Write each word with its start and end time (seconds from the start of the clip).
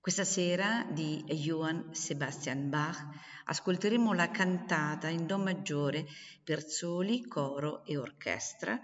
Questa 0.00 0.24
sera 0.24 0.86
di 0.90 1.24
Johann 1.24 1.90
Sebastian 1.90 2.70
Bach 2.70 3.06
ascolteremo 3.44 4.12
la 4.12 4.30
cantata 4.30 5.08
in 5.08 5.26
Do 5.26 5.38
maggiore 5.38 6.06
per 6.42 6.62
soli, 6.64 7.26
coro 7.26 7.84
e 7.84 7.96
orchestra 7.96 8.80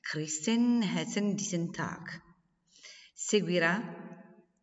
Christen 0.00 0.82
Hessen 0.82 1.34
diesen 1.34 1.70
Tag. 1.70 2.22
Seguirà 3.14 3.80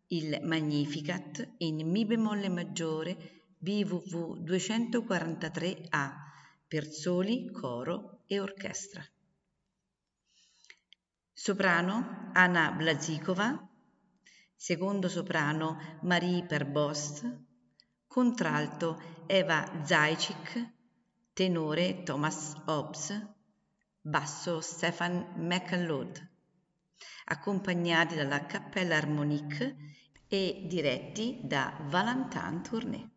il 0.08 0.40
Magnificat 0.44 1.56
in 1.58 1.90
Mi 1.90 2.06
bemolle 2.06 2.50
maggiore 2.50 3.44
BWV 3.58 4.40
243A 4.44 6.12
per 6.68 6.86
soli, 6.86 7.52
coro 7.52 8.24
e 8.28 8.40
orchestra. 8.40 9.04
Soprano 11.34 12.30
Anna 12.34 12.72
Blazikova, 12.72 13.68
secondo 14.58 15.08
soprano 15.08 16.00
Marie 16.02 16.44
Perbost, 16.44 17.46
contralto 18.08 19.00
Eva 19.28 19.84
Zajcik, 19.84 20.74
tenore 21.32 22.02
Thomas 22.02 22.56
Hobbs, 22.66 23.36
basso 24.02 24.60
Stefan 24.60 25.34
McLeod, 25.36 26.30
accompagnati 27.26 28.16
dalla 28.16 28.46
Cappella 28.48 28.96
Harmonique 28.96 29.76
e 30.28 30.66
diretti 30.68 31.40
da 31.44 31.78
Valentin 31.84 32.64
Tournay. 32.64 33.10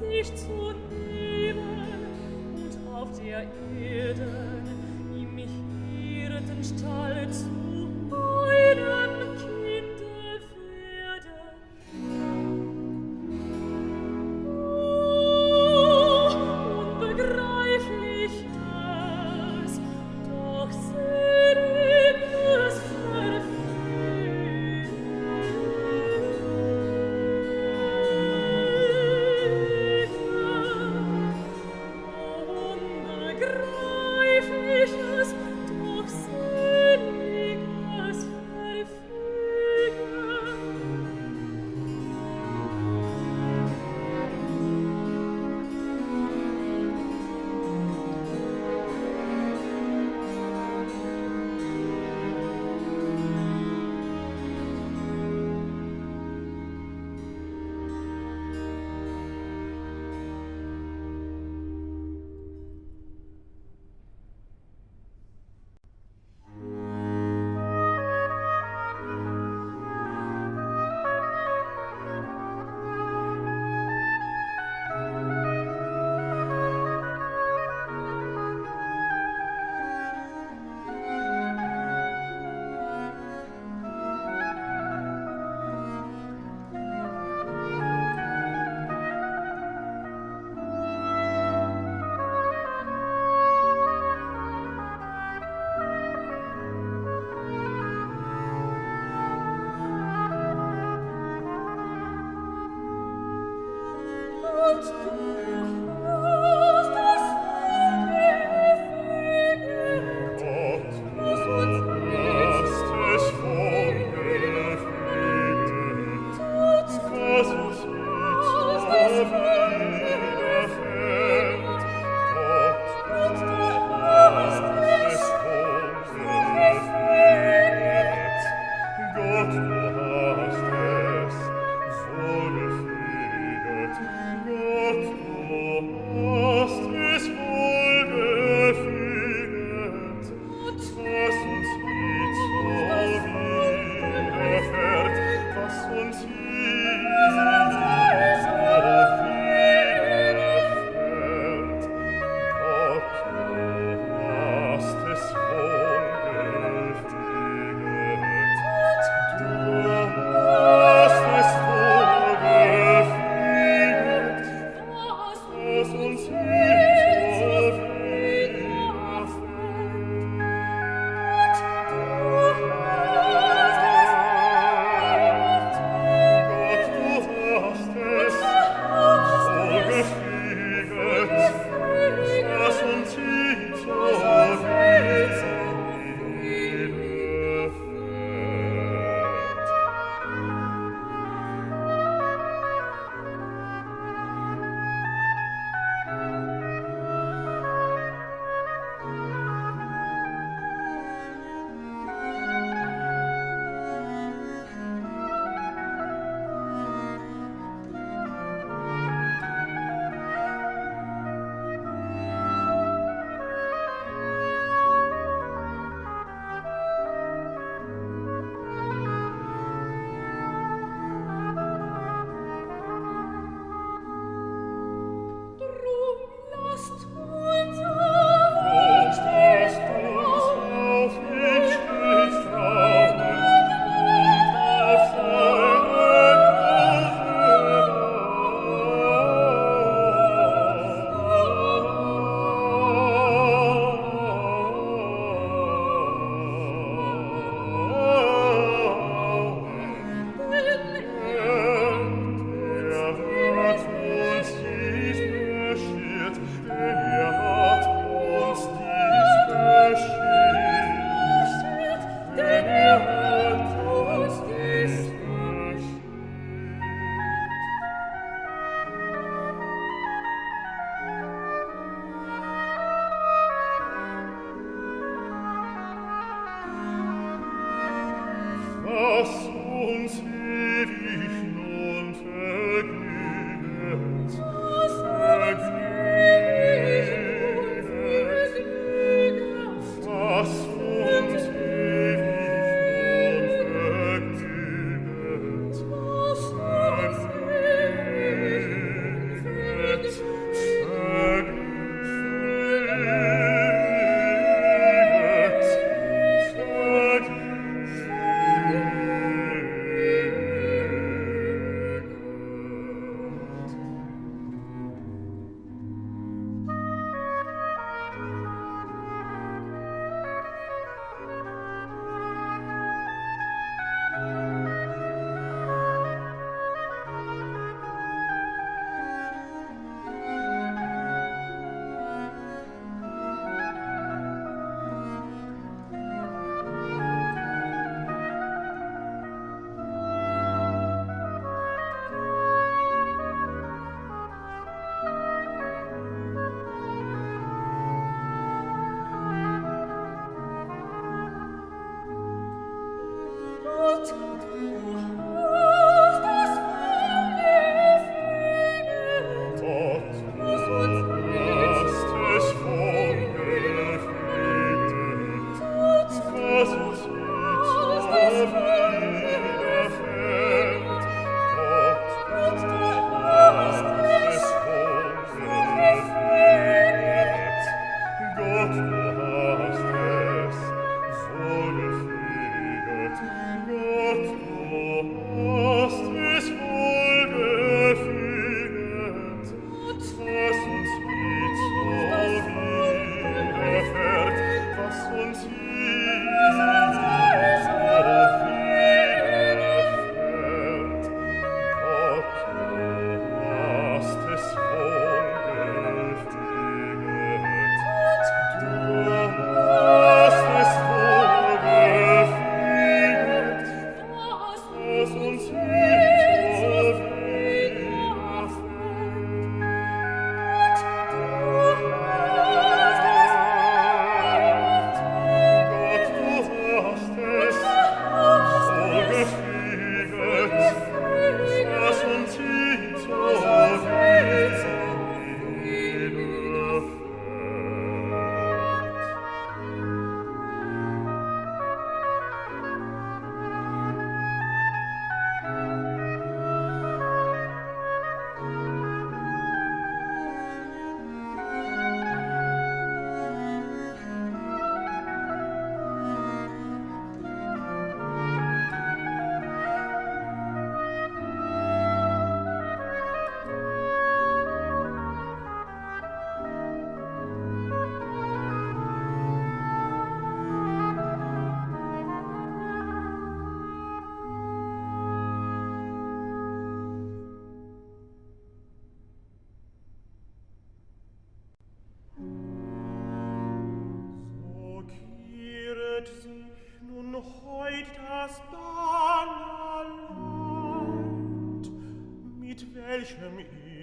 sich 0.00 0.34
zu 0.34 0.72
nehmen 0.90 1.58
und 2.54 2.94
auf 2.94 3.08
der 3.20 3.44
Erde 3.78 4.60
im 6.60 6.64
Stall 6.64 7.28
zu 7.30 7.59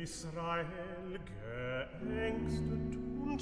Israel 0.08 1.20
geängstet 2.00 2.98
und 3.20 3.42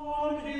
Amen. 0.00 0.59